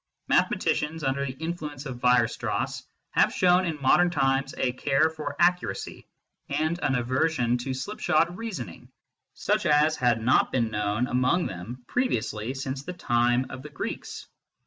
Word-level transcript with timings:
Mathematicians, 0.27 1.03
under 1.03 1.23
the 1.27 1.33
influence 1.33 1.85
of 1.85 1.99
Weierstrass, 1.99 2.81
have 3.11 3.31
shown 3.31 3.65
in 3.65 3.79
modern 3.79 4.09
times 4.09 4.55
a 4.57 4.71
care 4.71 5.11
for 5.11 5.35
accuracy, 5.37 6.07
and 6.49 6.79
an 6.79 6.95
aversion 6.95 7.55
to 7.59 7.75
slipshod 7.75 8.35
reasoning, 8.35 8.89
such 9.35 9.67
as 9.67 9.95
had 9.97 10.19
not 10.19 10.51
been 10.51 10.71
known 10.71 11.05
among 11.05 11.45
them 11.45 11.83
previously 11.85 12.55
since 12.55 12.81
the 12.81 12.93
time 12.93 13.45
of 13.51 13.61
the 13.61 13.69
Greeks. 13.69 14.25